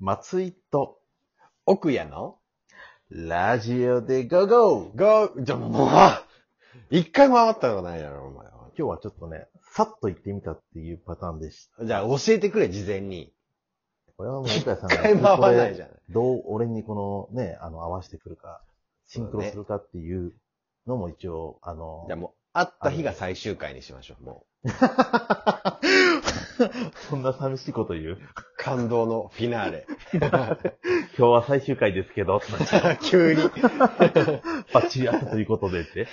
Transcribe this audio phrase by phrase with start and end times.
[0.00, 1.00] 松井と、
[1.66, 2.38] 奥屋の
[3.10, 5.88] ラジオでゴーゴーが、じゃあもう、
[6.90, 8.52] 一回も回ったことないやろ、お前は。
[8.78, 11.84] 今日はちょっとね、さっと言ってみたっていうパターンでした。
[11.84, 13.32] じゃあ教えてくれ、事前に。
[14.16, 15.88] これはもう、さん一回も回らないじゃん。
[16.10, 18.62] どう俺にこのね、あの、合わせてくるか、
[19.08, 20.32] シンクロするかっていう
[20.86, 24.46] のも一応、あのじゃあ、もう、会った日が最終回にしましょう、も
[27.08, 28.06] そんな寂しいこと言う？
[28.12, 28.18] う。
[28.56, 29.86] 感動のフィナーレ。
[30.12, 30.56] 今
[31.16, 32.40] 日は最終回ですけど、
[33.02, 33.42] 急に。
[34.72, 36.06] バッチリやったということでって。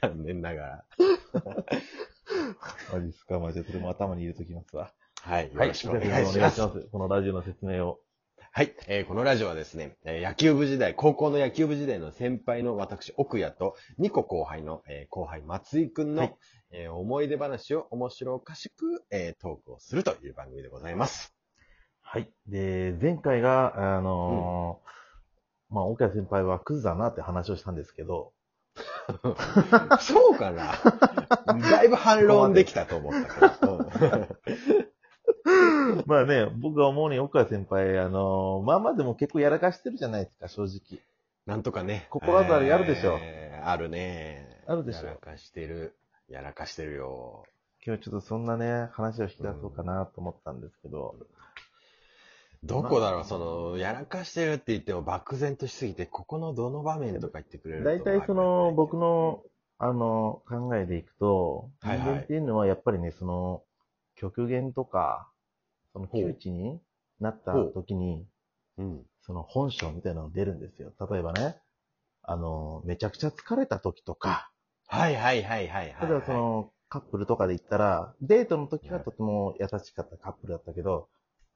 [0.00, 0.84] 残念ながら。
[2.92, 3.38] マジですか？
[3.38, 4.92] まあ、じゃあそれも頭に入れときますわ。
[5.22, 6.54] はい、よろしくお願いします。
[6.54, 6.88] いします。
[6.90, 7.98] このラジオの説明を。
[8.54, 16.36] はい、えーこのラジオはですね、えー野球部時代、高校の野球部時代の先輩の私、奥谷と、2個後輩の、えー後輩、松井くんの、はい
[16.70, 21.34] えー思い出話を面白おかしく、えートークをするという番組でございます。
[22.02, 22.30] はい。
[22.46, 28.34] で、前回が、あのーまあ、岡谷先輩はクズだなって話をしたんですけど、
[30.00, 30.74] そうかな
[31.58, 33.58] だいぶ反論できたと思ったか
[34.00, 34.28] ら。
[36.06, 41.00] まあね、僕が思うに岡谷先輩、あのーまあまあでも結構やらかしてるじゃないですか、正直。
[41.46, 42.06] なんとかね。
[42.10, 44.62] 心当たりあるでしょえーあるね。
[44.66, 45.94] あるでしょやらかしてる。
[46.28, 47.44] やらかしてるよ。
[47.84, 51.16] 今日ちょっとそんなね、話を引き出そうかなと思ったんですけど、
[52.64, 57.90] どこだろう、その、やらかしてるって言っても漠然としすぎて、ここのどの場面とか言ってくれると。
[57.90, 59.42] 大体その、僕の、
[59.78, 63.64] あの、考えでいくと、人間っていうのはやっぱりね、その、
[64.14, 65.28] 極限とか、
[65.92, 66.80] その窮地に
[67.20, 68.26] なった時に、
[68.78, 69.02] うん。
[69.24, 70.92] その本性みたいなの出るんですよ。
[71.10, 71.56] 例えばね、
[72.22, 74.50] あの、めちゃくちゃ疲れた時とか、
[74.86, 76.08] はいはいはいはいはい。
[76.08, 81.08] 例えばその、カップルとかで言ったら、デートの時はとても優しかったカップルだったけど、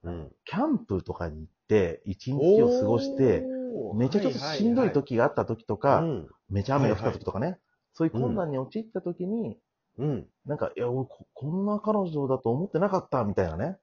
[0.03, 0.33] うん。
[0.45, 3.45] キャンプとかに行って、一日を過ごして、
[3.95, 6.29] めっちゃちょっとしんどい時があった時とか、うん。
[6.49, 7.59] めちゃ雨が降った時とかね、
[7.93, 9.59] そういう困難に陥った時に、
[9.99, 10.27] うん。
[10.47, 13.77] なんか、いや、俺こ、こんな彼女だと思ってなかった、みたいなね、うん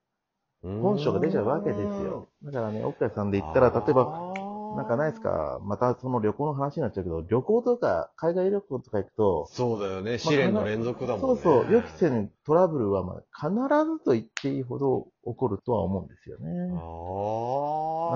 [0.64, 2.30] 本性が出ちゃうわけですよ。。
[2.44, 4.34] だからね、奥谷さんで言ったら、例えば、ば
[4.76, 10.18] なんかないですか、またその旅行の話になっちゃうけど、旅行とか、海外旅行とか行くと、そうだよね。
[10.18, 11.42] 試練の連続だもんね。
[11.42, 13.54] そうそう、予期せぬトラブルは、まあ、必
[13.86, 16.50] ずと言っていいほど起こるとは思うんですよね。
[16.72, 16.82] あま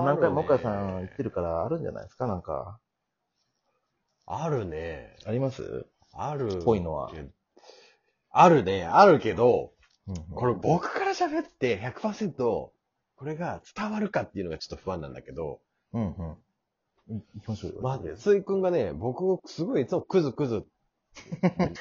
[0.00, 0.14] あ。
[0.14, 2.80] 何回も岡谷さん言ってるから、あるんじゃないですか、なんか。
[4.26, 5.14] あるね。
[5.26, 5.86] あります？
[6.12, 6.62] ある。
[6.64, 7.12] ぽいのは。
[8.30, 8.84] あるね。
[8.84, 9.70] あるけど、
[10.08, 15.60] うんこれ僕から喋って100%これが伝わるかっていうのがちょっと不安なんだけど、
[15.92, 17.16] うんうん。
[17.16, 17.80] い行きましょうよ。
[17.82, 20.64] 松井くんがね、僕をすごいいつもクズクズ。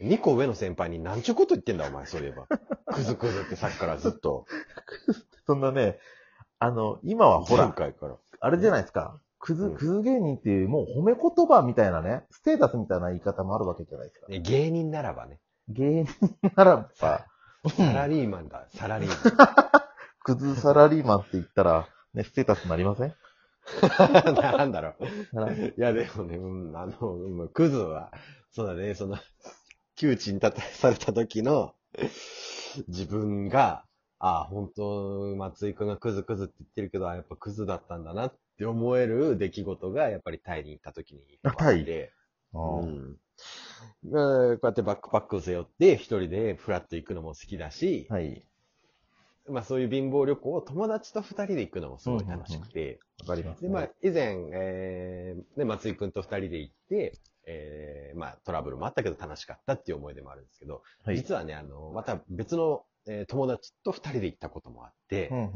[0.00, 2.48] 2個上の先輩に何ちゅうこと言ってんだお前、そういえば。
[2.86, 4.46] クズクズってさっきからずっと。
[5.46, 6.00] そんなね、
[6.58, 7.74] あの、今はほ前ら。
[8.40, 9.20] あれじゃないですか。
[9.38, 14.26] クズ、うんクズ芸人っていう、もう褒め言葉みたいなね、ステータスみたいな言い方もあるわけじゃないですか。
[14.28, 15.38] ね芸人ならばね。
[15.68, 17.26] 芸人ならば、
[17.76, 19.42] サラリーマンだ、サラリー
[20.24, 23.14] クズ サラリーマンって言ったら、ね、ステータスになりません？
[23.98, 24.34] マン。
[24.34, 25.04] なんだろう。
[25.04, 28.12] いや、でもね、うん、あの、うんクズは、
[28.50, 29.18] そうだね、その、
[29.96, 31.74] 窮地に立たされた時の、
[32.88, 33.84] 自分が、
[34.18, 41.40] ああ、本当松井くんがクズクズって言ってるけど、あやっぱクズだったんだなって思える出来事が、やっぱりタイに行った時に。
[41.42, 41.84] あタイ？
[41.84, 42.12] で。
[42.52, 43.16] ううん
[44.04, 48.46] こうやってバックパックを背負って、一人でフラッと行くのも好きだし、はい。
[49.48, 61.16] まあそういう貧乏旅行を友達と二人で行くのもすごい楽しくて、わかります、で、まあ、以前、えー、ね、松井くんと二人で行って、えー、まあ、トラブルもあったけど楽しかったっていう思い出もあるんですけど、はい。
[61.16, 65.52] 実はね、あの、また別の、えー友達と二人で行ったこともあって、うん、うん、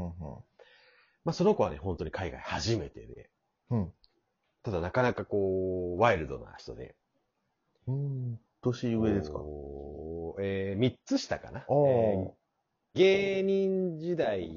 [1.25, 3.31] まあ、その子はね、本当に海外初めてで、
[3.71, 3.93] うん。
[4.65, 6.97] ただなかなかこう、ワイルドな人で。
[7.87, 7.95] うん。
[7.95, 7.99] う
[8.33, 8.41] ん。
[8.63, 9.39] 年上ですか？
[10.41, 11.61] えー、三つ下かな？
[11.61, 12.31] えー
[12.95, 14.51] 芸人時代、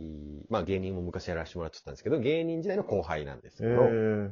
[0.49, 4.31] まあ芸人も昔やらせてもらってたんですけど、芸人時代の後輩なんですけど、ー。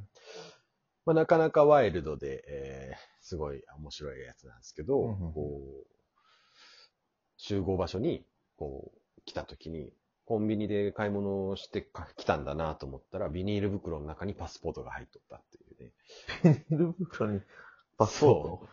[1.05, 5.87] まあ、なかなかワイルドで、えーすごい面白いやつなんですけど、うんこう、
[7.35, 9.91] 集合場所に、こう、来た時に、
[10.23, 15.91] コンビニで買い物をしてか来たんだなと思ったら、ビニール袋の中にパスポートが入っとったっていうね。
[16.69, 17.41] ビニール袋に
[17.97, 18.69] パスポート？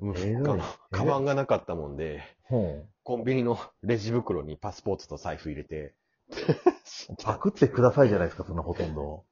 [0.00, 0.60] あの
[0.90, 5.94] カバンがなかったもんで、ほコンビニのレジ袋にパスポートと財布入れて、
[6.30, 7.16] う。
[7.22, 9.24] パクってくださいじゃないですか、そんなほとんど。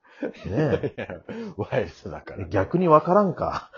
[0.46, 1.08] ね いや
[1.56, 2.48] ワイルドだから、え。
[2.48, 3.70] 逆にわからんか。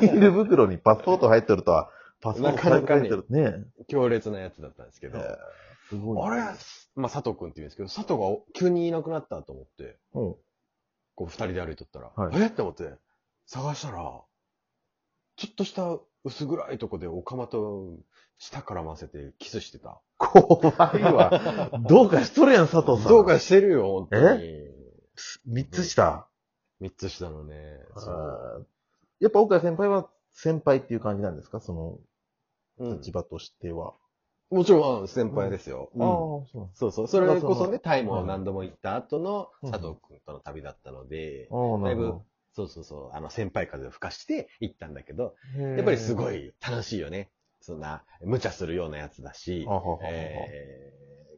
[0.00, 1.90] ビニール袋にパスポート入ってるとは、
[2.20, 3.64] パスポートなかなかね書いてるね。
[3.88, 5.36] 強烈なやつだったんですけど、えー
[5.88, 6.30] すごい。
[6.30, 6.42] あれ
[6.94, 10.36] まあ、佐藤くんって言うんですけど、佐藤が急にいなくなったと思って、うん。
[11.14, 12.46] こう二人で歩いとったら、はいえ？
[12.46, 12.92] って思って、
[13.46, 14.20] 探したら、
[15.38, 17.96] ちょっとした薄暗いとこでオカマと
[18.38, 20.00] 舌絡ませてキスしてた。
[20.18, 21.78] 怖いわ。
[21.88, 23.12] どうかしとるやん、佐藤さん。
[23.12, 24.68] どうかしてるよ、本当に。
[25.46, 26.26] 三つ下？
[26.80, 27.54] 三つ下のね、
[29.20, 31.60] やっぱ岡谷先輩は先輩っていう感じなんですか？
[31.60, 31.98] その
[32.78, 33.94] うん立場としては。
[34.50, 35.90] もちろんうん先輩ですよ。
[35.94, 36.10] うんああ、
[36.74, 41.48] そうそうそれこそね、タイも何度も行った後のうん佐藤くんとの旅だったので、
[41.84, 42.20] だいぶ
[42.58, 45.62] そうそうそう、あの、先輩風を吹かして行ったんだけど、ど。
[45.62, 46.46] やっぱりすごい。
[46.48, 47.30] い楽しいよね。
[47.60, 49.66] そんな、無茶するようなやつだし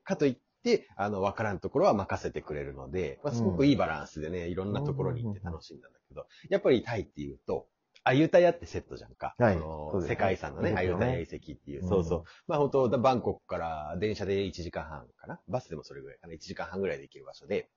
[0.05, 7.69] かといって、あの、わからんところは任せてくれるので、まあ、すごくいいバランスでね、いろんなところに行って楽しんだんだけど、やっぱりタイっていうと、
[8.03, 9.35] アユタヤってセットじゃんか。
[9.39, 9.63] はいね
[10.09, 11.83] 世界遺産のね、アユタヤ遺跡っていう。
[11.83, 12.25] うんそうそう。
[12.47, 15.41] まあ本当バンコクから電車で1時間半かな？
[15.49, 17.69] バスでもそれぐらいかな？1時間半ぐらいで行ける場所で、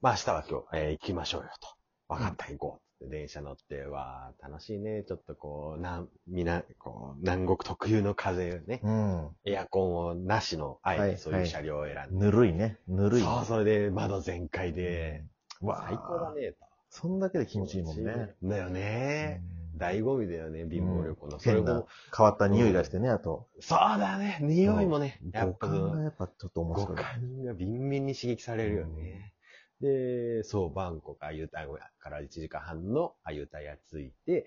[0.00, 1.83] まあ明日は今日、えー行きましょうよと。
[2.14, 3.08] 分かった、行こう。
[3.08, 5.04] 電車乗って、わあ楽しいね。
[5.04, 8.80] ちょっとこう、なん、みな、こう、南国特有の風ね。
[8.82, 9.28] うん。
[9.44, 12.26] エアコンをなしの、あはいえてそういう車両を選んで。
[12.26, 12.78] ぬるいね。
[12.88, 13.22] ぬるい。
[13.22, 15.24] そう、それで窓全開で、
[15.60, 15.68] うん。
[15.68, 16.34] わあ最高だ。
[16.34, 16.58] ね、と。
[16.88, 18.34] そんだけで気持ちいいもんね。。
[18.42, 19.42] だよね。
[19.58, 21.34] うん醍醐味だよね、貧乏旅行の。
[21.34, 23.48] うんそれも、変わった匂いがしてね、あと。
[23.60, 26.96] そうだね、匂いもね、や五感がやっぱちょっと面五白い。
[26.96, 29.33] 感がビンビンに刺激されるよね。
[29.80, 31.68] で、そう、バンコク、アユタヤ
[31.98, 34.46] から1時間半のアユタヤ着いて、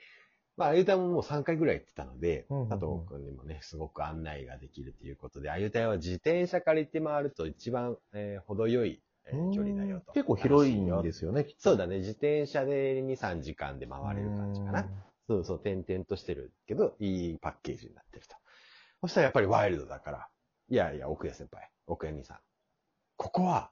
[0.55, 10.13] まあ、アユタヤももう3回ぐらい行ってたので、うんうんうん佐藤君にもね、すごく案内ができるということで、アユタヤは自転車借りて回ると一番、えー程よい、えー距離だよと。
[10.13, 11.61] 結構広いんですよね、きっと。
[11.61, 14.89] そうだね、自転車で2、3時間で回れる感じかな。
[15.27, 18.35] そうそう、点々としてるけど、いいパッケージになってると。
[19.01, 20.27] そしたらやっぱりワイルドだから、
[20.69, 22.37] いやいや、奥谷先輩、奥谷兄さん、
[23.17, 23.69] ここは、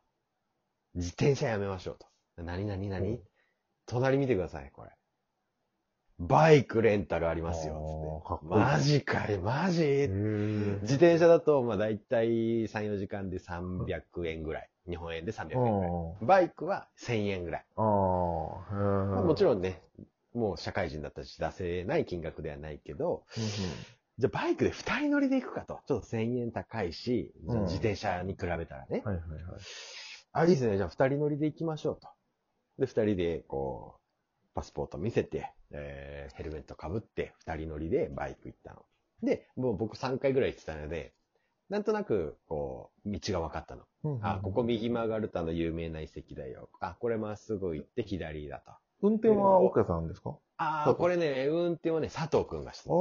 [0.95, 2.07] 自転車やめましょうと。
[2.43, 3.19] 何何何、うん
[3.87, 4.89] 隣見てください、これ。
[6.17, 7.91] バイクレンタルありますよ、つ
[8.33, 10.09] っマジかい、マジ？
[10.81, 14.69] 自転車だと、まあ大体3、4時間で300円ぐらい。
[14.87, 15.91] 日本円で300円ぐらい。
[16.21, 17.65] うんバイクは1000円ぐらい。
[17.75, 17.85] ああ、
[19.11, 19.45] まあもちん。
[19.45, 19.81] ろんね、
[20.33, 23.23] もう社会人だったし出せない金額ではないけど、
[24.17, 25.81] じゃあバイクで2人乗りで行くかと。
[25.85, 29.01] ちょっと1000円高いし、自転車に比べたらね。
[29.03, 29.59] はいはいはい。
[30.37, 30.77] あ、いいですね。
[30.77, 32.07] じゃあ2人乗りで行きましょうと。
[32.79, 34.01] で、2人でこう、
[34.53, 38.81] パスポート見せて、えー、ヘルメットかぶって、2人乗りでバイク行ったの。
[39.23, 41.13] で、もう僕3回ぐらい行ってたので、
[41.69, 43.83] なんとなく、こう、道が分かったの。
[44.03, 46.69] うんうんあ、ここ右曲がるとあの有名な遺跡だよ。
[46.79, 48.71] あ、これまっすぐ行って左だと。
[49.01, 50.37] 運転は岡谷さんですか？
[50.57, 52.97] ああ、これね、運転はね、佐藤くんがしてああ、た。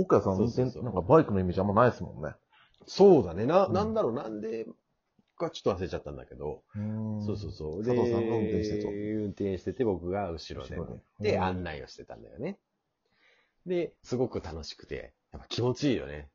[0.00, 2.34] 岡谷さん運転、なんかバイクのイメージあんまないですもんね。
[2.86, 3.46] そうだね。
[3.46, 4.66] な、うんなんだろう、なんで
[5.36, 6.62] かちょっと忘れちゃったんだけど。
[7.24, 7.84] そうそうそう。
[7.84, 10.76] 佐藤さんが運転してとで運転してて、僕が後ろで
[11.20, 12.58] で案内をしてたんだよね。
[13.66, 16.28] で、すごく楽しくて、やっぱ気持ちいいよね。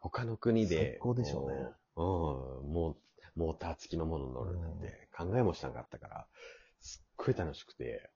[0.00, 0.76] 他の国で。
[0.76, 1.56] 最高でしょうね
[1.94, 2.66] こう。
[2.66, 2.72] うん。
[2.72, 2.96] もう、
[3.38, 6.26] モーター付きのものに乗るなんて考えもしなかったから、
[6.80, 8.10] すっごい楽しくて、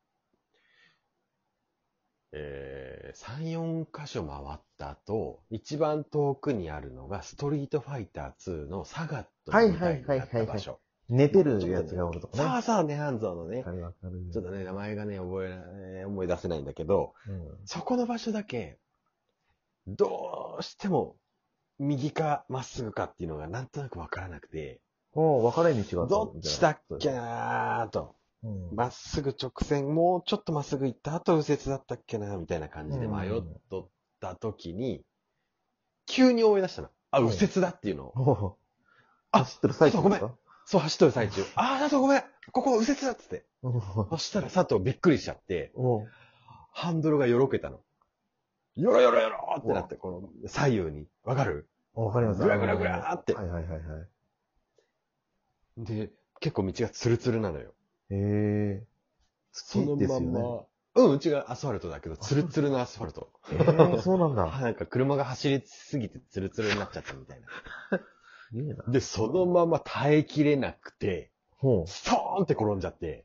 [2.32, 10.81] えー、3、4箇所回った後、一番遠くにあるのが、ストリートファイター2のサガットの舞台になった場所。
[11.08, 12.43] 寝てるやつがおるとかね。
[12.43, 13.65] さあさあ、ネハンゾーのね。
[14.32, 18.79] ちょっとね、名前がね、覚え思い出せないんだけど、うんそこの場所だけ、
[19.86, 21.17] どうしても、
[21.79, 24.81] 右かまっすぐかっていうのがなんとなくわからなくて、
[25.15, 28.15] おう分かれ道がどっちだっけなーと。
[28.44, 33.89] うんまっすぐ直線、もうちょっとまっすぐ行った後右折だったっけなみたいな感じで迷っとっ
[34.20, 35.05] た時に、
[36.06, 36.91] 急に思い出したの。
[37.13, 38.13] あ、うん右折だっていうのを。
[38.17, 38.55] おう
[39.31, 40.34] あ走ってる最中ですか？
[40.67, 41.43] そう、走ってる最中。
[41.56, 42.22] あー、だとごめん
[42.53, 43.44] ここ右折だっつって。
[43.63, 43.81] お
[44.11, 46.06] そしたら佐藤びっくりしちゃって、う
[46.72, 47.81] ハンドルがよろけたの。
[48.75, 50.11] よろよろよろってなって、こ
[50.43, 51.06] の左右に。
[51.25, 51.69] わかる？
[51.94, 54.08] わかりますぐらぐらぐらーってはいはいはいはい。
[55.84, 57.75] で、結構道がツルツルなのよ。
[58.12, 58.86] へえ。
[59.52, 60.66] 土ですよね。
[60.94, 63.32] うん、うちがアスファルトだけど、ツルツルのアスファルト。
[63.50, 64.60] えー、そうなんあだ。
[64.60, 67.48] なんか車が走りすぎてツルツルになっちゃったみたいな。
[68.92, 73.24] で、そのまま耐えきれなくて、ほストーンって転んじゃって、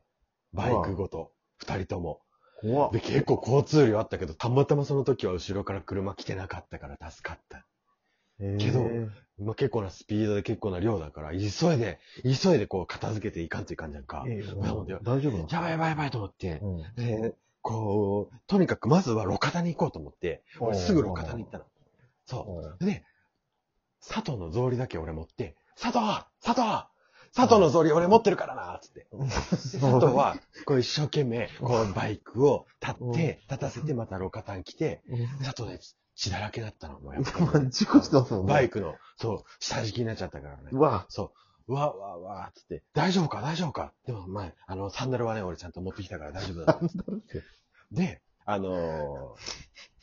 [0.54, 2.22] バイクごと、二人とも。
[2.62, 2.70] う。
[2.70, 7.66] 怖っで、結構交通量あったけど、たまたまその時は後ろから車来てなかったから助かった。
[8.40, 8.88] えーけど
[9.40, 11.36] まあ、結構なスピードで結構な量だから、急
[11.72, 14.24] いで、急いでこう片付けていかんといかんじゃんか。
[14.26, 15.48] えーなので大丈夫なの？
[15.48, 16.58] やばいやばいやばいと思って。
[16.60, 16.94] うん。
[16.96, 21.64] で、こう、とにかくまずは路肩に行こうと思って、俺すぐ路肩に行ったの。
[22.26, 22.84] そう。
[22.84, 23.04] で、
[24.06, 26.86] 佐藤の草履だけ俺持って、佐藤佐藤
[27.34, 29.06] 佐藤の草履俺持ってるからなつって。
[29.12, 35.02] で佐藤は、こう一生懸命、こうバイクを立って、立たせてまた路肩に来て、
[35.44, 35.78] 佐藤ね、
[36.18, 37.46] 血だらけだったの、もうやっぱり。
[37.46, 38.52] まあ、事故してますもんね。
[38.52, 40.70] バイクの、そう、下敷きになっちゃったからね。
[40.72, 41.32] うわ、そ
[41.68, 41.72] う。
[41.72, 43.40] うわ、うわ、うわ、つって、大丈夫か？
[43.40, 43.92] 大丈夫か？
[44.06, 46.80] でも、まあ、あの、サンダルはね、俺ちゃんと持ってきたから大丈夫だ。
[47.92, 49.38] で、あのー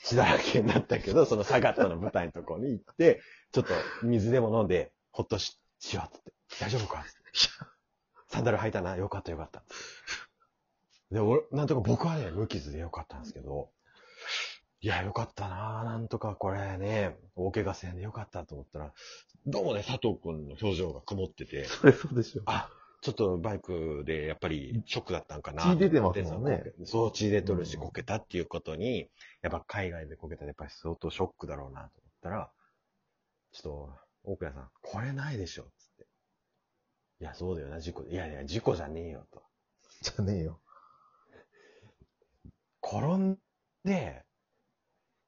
[0.03, 6.31] 血だらけになったけど、そのサガットの舞台のとこに行って、ちょっと水でも飲んで、ほっとし、しようって。
[6.61, 7.03] 大丈夫か？
[7.03, 7.21] つって
[8.27, 8.95] サンダル履いたな？
[8.97, 9.63] よかったよかった。
[11.09, 13.71] で、俺、なんとか僕はね、無傷でよかったんですけど、
[14.85, 18.93] いや、よかったななんとかこれね、大怪我せんでよかったと思ったら、
[19.47, 22.43] どうもね、佐藤くんの表情が曇ってて、それそうでしょ。
[22.45, 22.69] あ、
[23.01, 25.63] ちょっとバイクでやっぱりショックだったんかな。
[25.63, 26.65] 血出てますもんね。
[26.83, 29.09] そう、血出とるし、うんこけたっていうことに、
[29.41, 32.51] やっぱ海外でこけたらやっぱり相当ショックだろうなと思ったら、
[33.53, 36.05] ちょっと、大倉さん、これないでしょ、つって。
[37.21, 38.03] いや、そうだよな、事故。
[38.03, 39.41] いやいや、事故じゃねえよ、と。
[40.03, 40.59] じゃねえよ。
[42.83, 43.39] 転ん
[43.83, 44.24] で、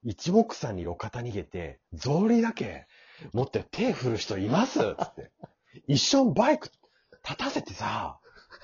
[0.08, 2.88] 一目散に路肩逃げて、草履だけ
[3.34, 5.32] 持って手振る人いますつって。
[5.86, 6.70] 一緒にバイク
[7.26, 8.18] 立たせてさ、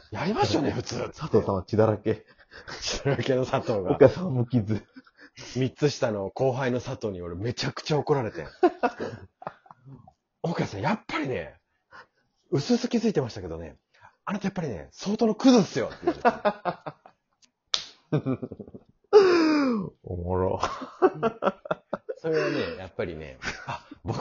[0.09, 0.99] やりますよね、 普通。
[1.09, 2.25] 佐藤さんは血だらけ。
[2.79, 3.91] それだけの佐藤が。
[3.91, 4.85] お母さんは無傷。
[5.35, 8.47] 三つ下の後輩の佐藤に俺めちゃくちゃ怒られて。
[10.43, 11.59] 岡さん、やっぱりね、
[12.51, 13.75] うすうす気づいてましたけどね、
[14.23, 16.93] あなたやっぱりね、相当のクズっすよって言わ
[18.13, 18.53] れて。
[20.03, 20.59] おもろ。
[22.17, 23.37] それはね、やっぱりね、
[23.67, 24.19] あ、僕、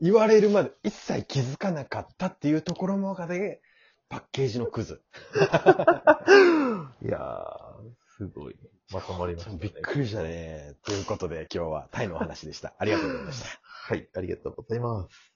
[0.00, 3.60] 言われるまで一切気づかなかったっていうところもがで、
[4.08, 5.02] パッケージのクズ。
[7.02, 8.56] いやー、すごい。
[8.92, 9.58] まとまりました、ね。
[9.60, 10.76] びっくりしたね。
[10.84, 12.74] ということで今日はタイのお話でした。
[12.78, 13.60] ありがとうございました。
[13.62, 15.32] はい、ありがとうございます。